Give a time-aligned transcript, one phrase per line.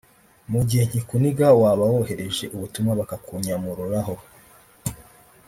[0.51, 4.15] mu gihe nkikuniga waba wohereje ubutumwa bakakunyamururaho